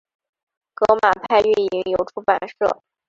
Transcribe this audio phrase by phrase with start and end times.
[0.73, 2.81] 革马派运营有出版社。